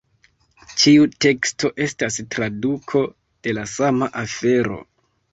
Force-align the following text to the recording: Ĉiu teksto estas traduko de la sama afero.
Ĉiu 0.83 1.03
teksto 1.25 1.69
estas 1.85 2.17
traduko 2.35 3.01
de 3.49 3.53
la 3.59 3.65
sama 3.75 4.09
afero. 4.23 4.79